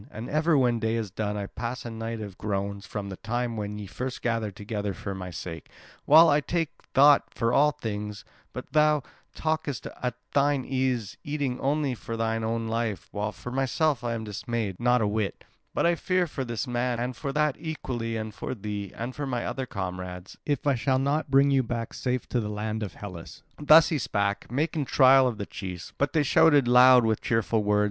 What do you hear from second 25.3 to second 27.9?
the chiefs; but they shouted loud with cheerful words.